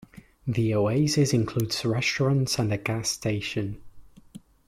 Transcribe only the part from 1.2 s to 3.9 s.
includes restaurants and a gas station.